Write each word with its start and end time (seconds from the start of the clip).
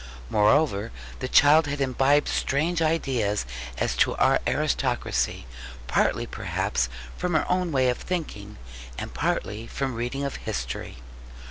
Moreover, 0.31 0.91
the 1.19 1.27
child 1.27 1.67
had 1.67 1.79
imbibed 1.79 2.27
strange 2.27 2.81
ideas 2.81 3.45
as 3.77 3.95
to 3.97 4.15
our 4.15 4.39
aristocracy, 4.47 5.45
partly 5.85 6.25
perhaps 6.25 6.89
from 7.15 7.35
her 7.35 7.45
own 7.47 7.71
way 7.71 7.87
of 7.87 7.99
thinking, 7.99 8.57
and 8.97 9.13
partly 9.13 9.67
from 9.67 9.93
reading 9.93 10.23
of 10.23 10.37
history. 10.37 10.97